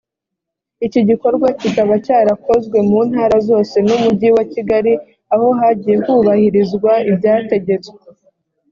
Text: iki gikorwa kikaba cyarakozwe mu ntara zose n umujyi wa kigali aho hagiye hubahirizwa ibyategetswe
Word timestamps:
iki 0.85 1.01
gikorwa 1.09 1.47
kikaba 1.59 1.93
cyarakozwe 2.05 2.77
mu 2.89 2.99
ntara 3.09 3.37
zose 3.49 3.75
n 3.87 3.89
umujyi 3.97 4.29
wa 4.35 4.43
kigali 4.53 4.93
aho 5.33 5.47
hagiye 5.59 5.97
hubahirizwa 6.05 6.91
ibyategetswe 7.09 7.99